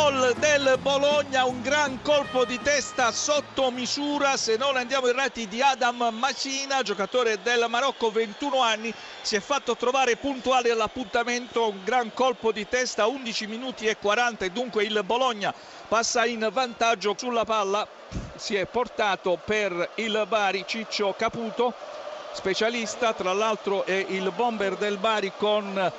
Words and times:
gol 0.00 0.34
del 0.38 0.78
Bologna, 0.80 1.44
un 1.44 1.60
gran 1.60 2.00
colpo 2.00 2.46
di 2.46 2.58
testa 2.62 3.12
sotto 3.12 3.70
misura, 3.70 4.38
se 4.38 4.56
non 4.56 4.78
andiamo 4.78 5.08
errati, 5.08 5.46
di 5.46 5.60
Adam 5.60 6.08
Macina, 6.12 6.80
giocatore 6.80 7.42
del 7.42 7.66
Marocco, 7.68 8.10
21 8.10 8.62
anni, 8.62 8.94
si 9.20 9.36
è 9.36 9.40
fatto 9.40 9.76
trovare 9.76 10.16
puntuale 10.16 10.70
all'appuntamento, 10.70 11.68
un 11.68 11.84
gran 11.84 12.14
colpo 12.14 12.50
di 12.50 12.66
testa, 12.66 13.06
11 13.06 13.46
minuti 13.46 13.84
e 13.86 13.98
40 13.98 14.46
e 14.46 14.50
dunque 14.50 14.84
il 14.84 15.02
Bologna 15.04 15.52
passa 15.86 16.24
in 16.24 16.48
vantaggio 16.50 17.14
sulla 17.18 17.44
palla, 17.44 17.86
si 18.36 18.54
è 18.54 18.64
portato 18.64 19.38
per 19.44 19.90
il 19.96 20.24
Bari 20.26 20.64
Ciccio 20.66 21.14
Caputo, 21.16 21.74
specialista, 22.32 23.12
tra 23.12 23.34
l'altro 23.34 23.84
è 23.84 24.06
il 24.08 24.32
bomber 24.34 24.76
del 24.76 24.96
Bari 24.96 25.30
con 25.36 25.92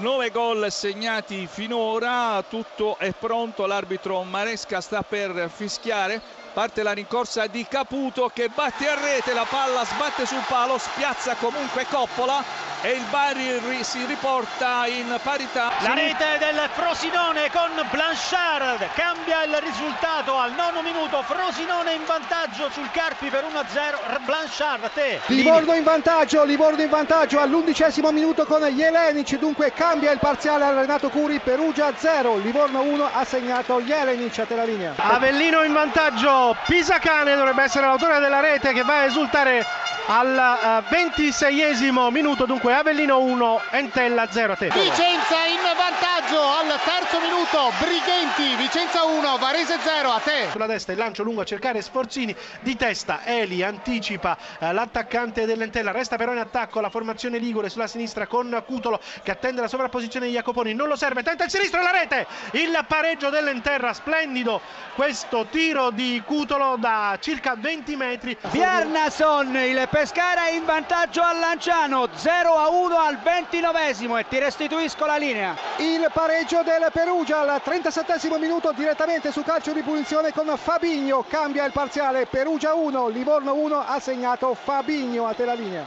9 0.00 0.30
gol 0.30 0.70
segnati 0.70 1.46
finora, 1.46 2.42
tutto 2.48 2.96
è 2.98 3.12
pronto, 3.12 3.66
l'arbitro 3.66 4.22
Maresca 4.22 4.80
sta 4.80 5.02
per 5.02 5.50
fischiare, 5.52 6.20
parte 6.52 6.82
la 6.82 6.92
rincorsa 6.92 7.46
di 7.46 7.66
Caputo 7.68 8.30
che 8.32 8.50
batte 8.54 8.88
a 8.88 8.94
rete, 8.94 9.32
la 9.32 9.46
palla 9.48 9.84
sbatte 9.84 10.26
sul 10.26 10.42
palo, 10.46 10.76
spiazza 10.78 11.34
comunque 11.36 11.86
Coppola 11.88 12.70
e 12.82 12.90
il 12.90 13.04
Bari 13.10 13.60
si 13.82 14.04
riporta 14.06 14.86
in 14.86 15.18
parità. 15.22 15.72
La 15.80 15.94
rete 15.94 16.36
del 16.38 16.68
Frosinone 16.72 17.50
con 17.50 17.70
Blanchard 17.90 18.88
cambia 18.94 19.44
il 19.44 19.56
risultato 19.62 20.36
al 20.36 20.52
nono 20.52 20.82
minuto, 20.82 21.22
Frosinone 21.22 21.94
in 21.94 22.04
vantaggio 22.04 22.68
sul 22.70 22.90
Carpi 22.90 23.28
per 23.28 23.44
1-0, 23.44 24.24
Blanchard 24.24 24.84
a 24.84 24.88
te. 24.88 25.20
Livorno 25.26 25.74
in 25.74 25.84
vantaggio, 25.84 26.44
Livorno 26.44 26.82
in 26.82 26.90
vantaggio 26.90 27.40
all'undicesimo 27.40 28.10
minuto 28.10 28.44
con 28.44 28.62
Jelenic, 28.62 29.38
dunque 29.38 29.72
cambia 29.72 30.10
il 30.10 30.18
parziale 30.18 30.64
al 30.64 30.74
Renato 30.74 31.08
Curi, 31.08 31.38
Perugia 31.38 31.92
0, 31.96 32.38
Livorno 32.38 32.82
1 32.82 33.10
ha 33.12 33.24
segnato 33.24 33.80
Jelenic 33.80 34.40
a 34.40 34.44
te 34.44 34.56
la 34.56 34.64
linea. 34.64 34.94
Avellino 34.96 35.62
in 35.62 35.72
vantaggio, 35.72 36.41
Pisacane 36.66 37.36
dovrebbe 37.36 37.62
essere 37.62 37.86
l'autore 37.86 38.18
della 38.18 38.40
rete 38.40 38.72
che 38.72 38.82
va 38.82 39.00
a 39.00 39.04
esultare 39.04 39.64
al 40.06 40.82
ventiseiesimo 40.88 42.10
minuto, 42.10 42.44
dunque 42.44 42.74
Avellino 42.74 43.20
1, 43.20 43.60
Entella 43.70 44.26
0 44.28 44.52
a 44.52 44.56
te. 44.56 44.68
Vicenza 44.70 45.44
in 45.46 45.60
vantaggio 45.76 46.42
al 46.42 46.80
terzo 46.84 47.01
minuto, 47.20 47.72
Brighenti, 47.78 48.56
Vicenza 48.56 49.04
1, 49.04 49.36
Varese 49.38 49.78
0 49.78 50.10
a 50.10 50.18
te. 50.20 50.48
Sulla 50.50 50.66
destra 50.66 50.92
il 50.92 50.98
lancio 50.98 51.22
lungo 51.22 51.40
a 51.40 51.44
cercare 51.44 51.82
Sforzini, 51.82 52.34
di 52.60 52.76
testa 52.76 53.24
Eli 53.24 53.62
anticipa 53.62 54.36
eh, 54.58 54.72
l'attaccante 54.72 55.46
dell'Entella, 55.46 55.90
resta 55.90 56.16
però 56.16 56.32
in 56.32 56.38
attacco 56.38 56.80
la 56.80 56.90
formazione 56.90 57.38
Ligure 57.38 57.68
sulla 57.68 57.86
sinistra 57.86 58.26
con 58.26 58.62
Cutolo 58.66 59.00
che 59.22 59.30
attende 59.30 59.60
la 59.60 59.68
sovrapposizione 59.68 60.26
di 60.26 60.32
Jacoponi, 60.32 60.74
non 60.74 60.88
lo 60.88 60.96
serve, 60.96 61.22
tenta 61.22 61.44
il 61.44 61.50
sinistro 61.50 61.80
e 61.80 61.82
la 61.82 61.90
rete, 61.90 62.26
il 62.52 62.84
pareggio 62.86 63.30
dell'Enterra, 63.30 63.92
splendido 63.92 64.60
questo 64.94 65.46
tiro 65.50 65.90
di 65.90 66.22
Cutolo 66.24 66.76
da 66.78 67.18
circa 67.20 67.54
20 67.56 67.96
metri. 67.96 68.36
Bjarnason, 68.50 69.56
il 69.56 69.86
Pescara 69.90 70.48
in 70.48 70.64
vantaggio 70.64 71.22
al 71.22 71.38
Lanciano 71.38 72.08
0 72.12 72.54
a 72.54 72.68
1 72.68 72.96
al 72.96 73.18
29esimo 73.22 74.18
e 74.18 74.26
ti 74.28 74.38
restituisco 74.38 75.06
la 75.06 75.16
linea. 75.16 75.56
Il 75.78 76.08
pareggio 76.12 76.62
del 76.62 76.90
Perugia 77.02 77.40
al 77.40 77.60
37 77.60 78.12
minuto 78.38 78.70
direttamente 78.70 79.32
su 79.32 79.42
calcio 79.42 79.72
di 79.72 79.82
punizione 79.82 80.32
con 80.32 80.56
Fabigno, 80.56 81.24
cambia 81.28 81.64
il 81.64 81.72
parziale 81.72 82.26
Perugia 82.26 82.74
1, 82.74 83.08
Livorno 83.08 83.54
1 83.54 83.76
ha 83.76 83.98
segnato 83.98 84.54
Fabigno 84.54 85.26
a 85.26 85.34
te 85.34 85.44
la 85.44 85.54
linea. 85.54 85.84